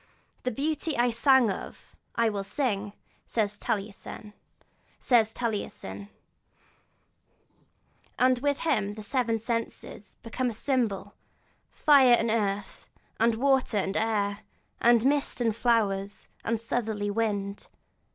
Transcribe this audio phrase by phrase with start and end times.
[0.41, 2.93] 'The beautiful I sang of, I will sing,'
[3.27, 4.33] says Taliesin;
[8.17, 11.13] and with him the seven senses become in symbol
[11.69, 14.39] 'fire and earth, and water and air,
[14.81, 17.67] and mist and flowers, and southerly wind.'